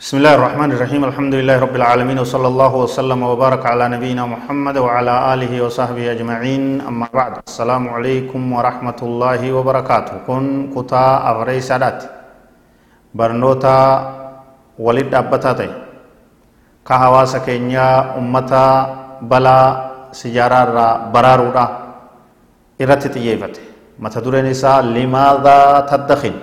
[0.00, 1.04] بسم الله الرحمن الرحيم.
[1.04, 6.80] الحمد لله رب العالمين وصلى الله وسلم وبارك على نبينا محمد وعلى آله وصحبه أجمعين.
[6.80, 10.12] أما بعد السلام عليكم ورحمة الله وبركاته.
[10.26, 12.02] كن كتا أغري سادات.
[13.14, 13.80] برنوتا
[14.78, 15.14] ولد
[16.88, 18.66] أبتاتي كهواس كينيا أمتا
[19.22, 19.58] بلا
[20.12, 21.64] سجارة برارودا
[22.80, 23.62] إرتي تييفته
[24.00, 24.48] متى دورين
[24.96, 26.34] لماذا تدخن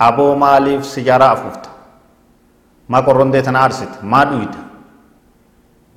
[0.00, 1.70] أبو ماليف سجارة أفوفتا
[2.88, 4.58] maa qorrondee tana aarsite maa dhuyita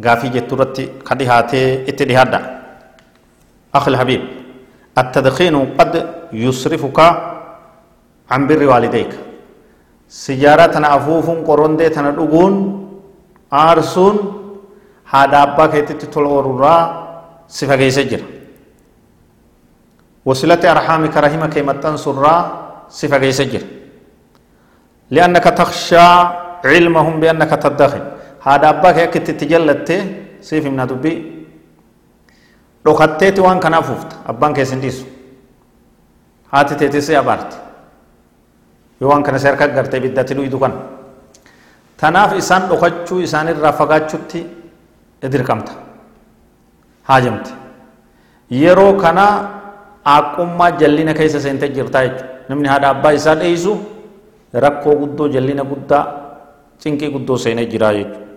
[0.04, 2.40] gaafii jettu irratti ka dhihaatee itti dhihaadha.
[3.72, 4.22] Akhi الحبيب
[4.98, 5.92] التدخين قد
[6.36, 7.00] يصرفك
[8.32, 8.68] عن بر
[13.52, 14.16] aarsuun
[15.12, 16.82] haadha abbaa keetitti tola oolurraa
[17.48, 18.26] si fageessa jira
[20.26, 22.40] wasilatti arhaami karahima kee maxxansurraa
[22.88, 23.68] si fageessa jira
[25.12, 26.16] li'annaka takshaa
[26.64, 28.04] cilmahum bi'annaka taddakin
[28.46, 29.96] haadha abbaa kee akka itti jallatte
[30.42, 31.18] siif himna dubbii
[32.86, 35.06] dhokatteeti waan kanaaf ufta abbaan keessin hin dhiisu
[36.54, 37.58] haati teetis si abaarti
[39.02, 40.76] yoo waan kana si harka agartee ibiddatti dhuyidu kana
[42.04, 44.42] إسان لخجو إسان الرافقاتشوتي
[45.24, 45.74] إدر كمتا
[47.10, 47.48] هاجمت
[48.52, 49.26] yeroo kana
[50.04, 53.78] aqummaa jallina keessa seente jirtaa jechuudha namni haadha abbaa isaa dheeysu
[54.66, 56.04] rakkoo guddoo jallina guddaa
[56.84, 58.32] cinqii guddoo seenee jira jechuudha.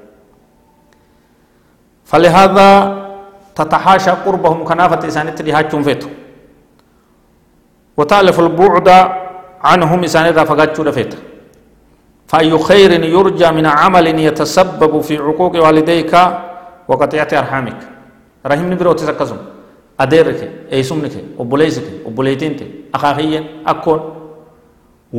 [2.05, 2.69] فلهذا
[3.57, 6.09] تتحاشى قربهم كنافة إسانة لهاتشون فيتو
[7.97, 8.89] وتألف البعد
[9.71, 11.13] عنهم إسانة فقاتشو فيت
[12.31, 16.13] فأي خير يرجى من عمل يتسبب في عقوق والديك
[16.89, 17.81] وقطيعة أرحامك
[18.47, 19.37] رحم نبرو تسكزم
[20.01, 20.41] أديرك
[20.73, 22.61] أيسمنك أبوليسك أبوليتينك
[22.97, 24.01] أخاخيا أكون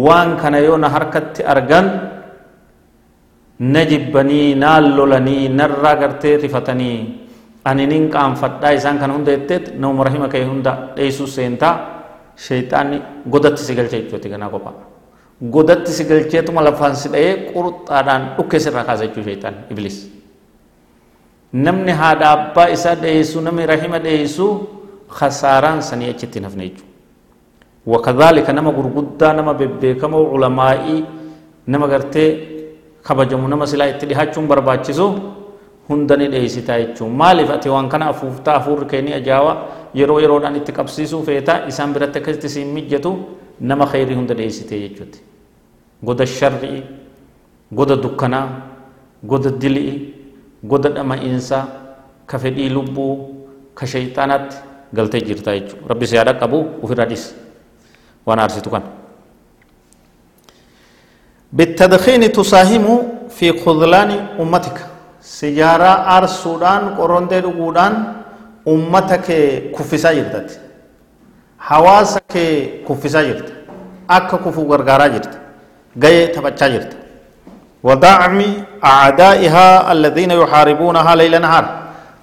[0.05, 1.88] وان كان يون حركة أرغن
[3.59, 6.97] jibbanii naan lolanii narraa gartee rifatanii
[7.63, 11.75] ani nin qaanfadhaa isaan kana hunda jetteet namuma rahima kee hunda dheessuu seentaa
[12.35, 12.97] sheexaanni
[13.31, 14.94] godatti si galchee jechuuti ganaa kophaa
[15.41, 19.97] godatti si galcheetuma lafaan si dha'ee qurxaadhaan dhukkee sirraa kaasa jechuu sheexaan iblis
[21.53, 24.47] namni haadha abbaa isaa dheessu namni rahima dheessu
[25.19, 26.94] khasaaraan sanii achitti nafne jechuudha
[27.94, 31.00] wakadhaalika nama gurguddaa nama bebbeekamoo ulamaa'ii
[31.68, 32.29] nama gartee
[33.03, 35.07] kabajamu nama silaa itti dhihachuun barbaachisu
[35.90, 39.12] hunda ni dheessitaa jechuun maaliif ati waan kana afuuftaa afuurri kee ni
[40.00, 43.12] yeroo yeroodhaan itti qabsiisuu feeta isaan biratti akkasitti siin mijjatu
[43.59, 45.19] nama khayrii hunda dheessitee jechuuti
[46.03, 46.83] goda sharrii
[47.71, 48.47] goda dukkanaa
[49.23, 50.13] goda dilii
[50.63, 51.65] goda dhama'iinsaa
[52.25, 53.13] ka fedhii lubbuu
[53.73, 54.57] ka shayxaanaatti
[54.94, 57.33] galtee jirtaa jechuudha rabbi siyaadha qabu ofirraa dhis
[58.25, 59.05] waan aarsitu kana.
[61.55, 62.85] بالتدخين تساهم
[63.29, 64.11] في خذلان
[64.44, 64.77] أمتك
[65.21, 67.39] سيارة أرسودان قرون دي
[68.67, 69.27] أمتك
[69.75, 70.11] كفسا
[71.65, 72.33] جرتت حواسك
[72.87, 73.53] كفسا جرت
[74.09, 75.33] أكا كفو غرغارا جرت
[76.03, 76.91] غاية تبچا جرت
[77.83, 78.39] ودعم
[78.83, 81.65] أعدائها الذين يحاربونها ليل نهار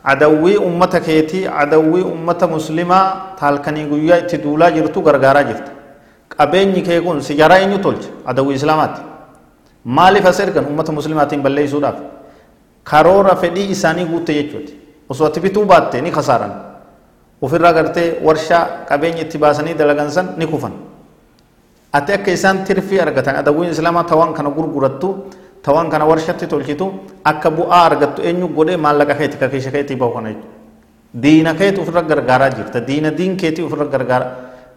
[0.04, 2.98] عدوي أمتك يتي عدوي أمة مسلمة
[3.40, 5.68] تالكني قوية تدولا جرتو غرغارا جرت
[6.86, 9.00] kee kun sijaraa eenyu tolche adawii islaamaatti
[9.84, 11.98] maaliif as ergan ummata muslimaatiin balleessuudhaaf
[12.84, 14.72] karoora fedhii isaanii guutte jechuuti
[15.08, 16.71] osoo ati bituu baatte ni kasaaran
[17.42, 20.72] ofirraa gartee warshaa qabeenya itti baasanii dalagan san ni kufan
[21.92, 25.08] ati akka isaan tirfii argatan adawiin islaamaa tawaan kana gurgurattu
[25.62, 26.86] tawaan kana warshatti tolchitu
[27.24, 30.30] akka bu'aa argattu eenyu godhee maallaqa keeti ka keessa keetii bahu kana
[31.24, 34.30] diina keeti ofirra gargaaraa jirta diina diin keetii ofirra gargaaraa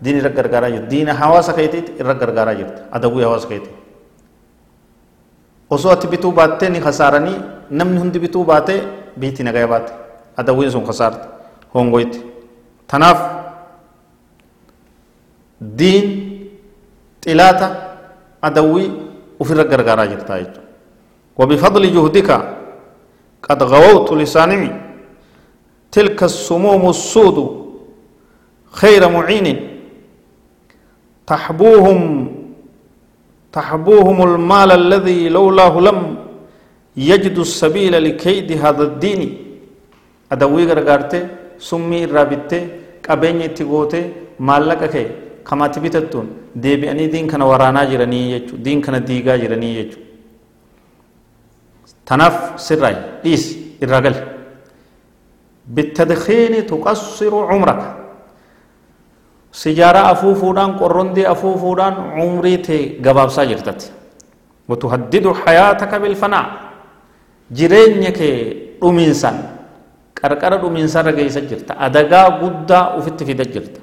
[0.03, 3.73] diin irra gargaaraa jirta diina hawaasa keetiit irra gargaaraa jirta adawii hawaasa keetii
[5.69, 7.37] osoo ati bituu baattee ni kasaaranii
[7.69, 8.79] namni hundi bituu baatee
[9.19, 9.93] biitti nagaya baatte
[10.37, 11.27] adawwiin sun kasaarte
[11.73, 12.19] hongoyte
[12.87, 13.19] tanaaf
[15.79, 16.07] diin
[17.25, 17.67] xilaata
[18.41, 18.91] adawwii
[19.39, 20.63] ufirra gargaaraa jirtaa jechuudha
[21.39, 22.29] وبفضل جهدك
[23.43, 24.71] قد غووت لساني
[25.91, 27.37] تلك السموم السود
[28.71, 29.47] خير معين.
[31.27, 31.99] تحبوهم
[33.51, 35.99] تحبوهم المال الذي لولاه لم
[36.97, 39.21] يجد السبيل لكيد هذا الدين.
[40.31, 40.63] أدوي
[41.57, 42.59] summii irraa bitte
[43.01, 44.03] qabeenya itti gootee
[44.39, 45.05] maallaqa ka'e.
[45.43, 46.27] Kamaatti bitattuun?
[46.63, 50.03] Deebi'anii diin kana waraanaa jiranii jechuudha diin kana diigaa jiranii jechuudha
[52.05, 53.43] tanaaf sirraay dhiis
[53.81, 54.15] irraa gali.
[55.67, 57.87] Bittadkiini tuqassiru cumraka.
[59.51, 63.91] Sijaara afuufuudhaan qorrondii afuufuudhaan umrii tee gabaabsaa jirtatti.
[64.69, 66.45] Watuhaddidu hayaataka bilfanaa
[67.51, 68.37] jireenya kee
[68.81, 69.37] dhumiinsaan
[70.19, 73.79] qarqara dhumiinsarra geeysa jirta adagaa guddaa ufitti fida jirta.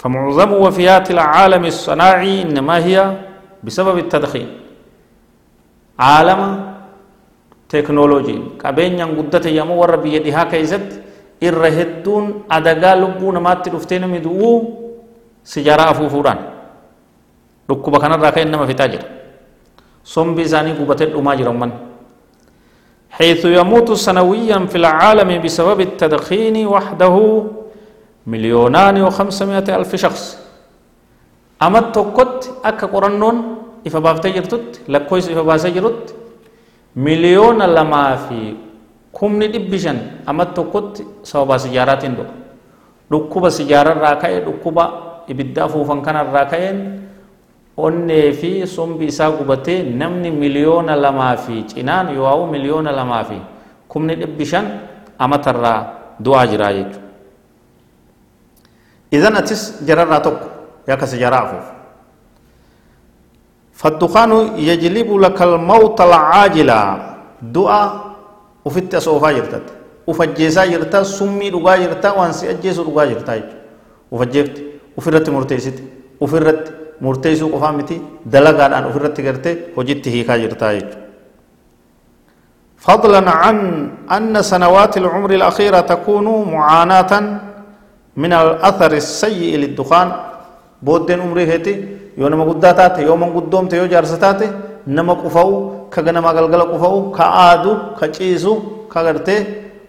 [0.00, 2.96] فمعظم وفيات العالم الصناعي إنما هي
[3.64, 4.48] بسبب التدخين
[6.00, 6.40] عالم
[7.68, 10.88] تكنولوجي كابين ينقدت يمو ورب يديها كيزت
[11.44, 12.24] إرهدون
[12.56, 14.52] أدقا لبون ما تلفتين مدوو
[15.44, 16.38] سجارة أفوفوران
[17.68, 19.02] لقو بخانا راكا إنما في تاجر
[20.00, 21.70] سنبي زاني قبتت أماجر من
[23.10, 27.16] حيث يموت سنويا في العالم بسبب التدخين وحده
[28.26, 30.22] مليونان وخمسمائة ألف شخص.
[31.62, 33.36] أما توكت أكا قرنون
[33.86, 36.14] إفا بافتي جرتت لكويس إفا باسي جرت
[36.96, 38.54] مليون لما في
[39.10, 42.30] kumni dhibbi shan amma tokkotti sababa sijaaraatiin du'a
[43.10, 44.84] dhukkuba sijaararraa ka'e dhukkuba
[45.26, 46.78] ibiddaa fuufan kanarraa ka'een
[47.76, 53.38] onnee fi sombi isaa gubatee namni miliyoona lamaa fi cinaan yoo miliyoona lamaa fi
[53.88, 54.66] kumni dhibbi shan
[55.18, 55.78] amatarraa
[56.24, 57.08] du'aa jiraa jechuudha.
[59.12, 60.46] Idan atis jararraa tokko
[60.86, 61.66] yakka si jaraa afuuf.
[63.74, 66.78] Fadduqaanu yajlibu lakal mawta lacaajila
[67.42, 67.80] du'a
[68.64, 69.72] ufitti as oofaa jirtatti.
[70.06, 73.56] Uf ajjeesaa jirta summii dhugaa jirta waan si ajjeesu dhugaa jirta jechuudha.
[74.10, 74.60] Uf ajjeefti
[74.96, 75.82] ufirratti murteessite
[76.20, 78.01] ufirratti murteessuu qofaa miti
[78.33, 81.03] dalagaadhaan ufirratti gartee hojitti hiikaa jirta jechuudha.
[82.85, 83.57] فضلا عن
[84.17, 87.11] أن سنوات العمر الأخيرة تكون معاناة
[88.21, 90.07] من الأثر السيء للدخان
[90.85, 91.73] بودين عمري هتي
[92.21, 94.41] يوم قداتات يوم قدوم تيو جارستات
[94.87, 99.41] nama qufa'u ka ganama galgala qufa'u ka aadu ka ciisu ka gartee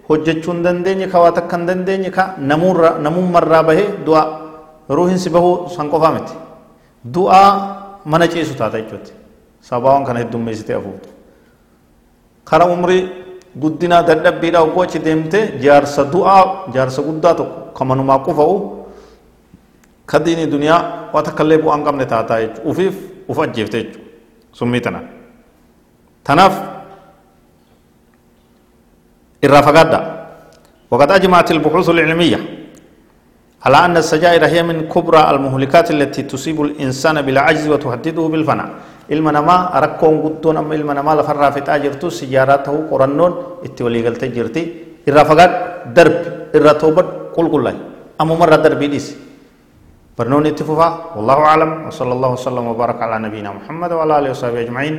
[0.09, 4.23] hojjechuu hin dandeenye ka waa takka hin dandeenye ka namummarraa bahee du'a
[4.89, 6.33] ruuhin si bahuu san qofaa miti
[7.06, 7.50] Du'aa
[8.06, 9.12] mana ciisu taata jechuuti
[9.70, 11.10] sabaawwan kana heddummeessitee afuutu
[12.46, 13.02] kara umrii
[13.62, 16.44] guddinaa dadhabbiidhaa oggoo achi deemte jaarsa du'aa
[16.74, 18.56] jaarsa guddaa tokko ka manumaa qufa'u
[20.06, 20.82] ka diinii duniyaa
[21.14, 22.96] waa takka illee bu'aa hin qabne taataa jechuudha ufiif
[23.28, 24.10] uf ajjeefte jechuudha
[24.60, 25.02] سميتنا
[26.28, 26.54] تناف
[29.44, 30.00] الرافقادة
[30.92, 32.40] وقد أجمعت البحوث العلمية
[33.66, 38.70] على أن السجائر هي من كبرى المهلكات التي تصيب الإنسان بالعجز وتهدده بالفناء.
[39.12, 43.32] المنما أركون قدون أما المنما لفرا في تاجرتو سياراته قرنون
[43.66, 44.64] اتولي قلت جرتي
[45.08, 45.52] الرافقات
[45.96, 46.22] درب
[46.56, 47.04] الرتوبة
[47.36, 47.76] قل قل الله
[48.22, 49.16] أما مرة دربي ديسي
[50.18, 51.72] برنون اتفوفا والله أعلم.
[51.88, 54.96] وصلى الله وسلم وبارك على نبينا محمد وعلى آله وصحبه أجمعين.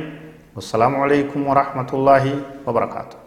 [0.55, 2.23] والسلام عليكم ورحمة الله
[2.67, 3.22] وبركاته.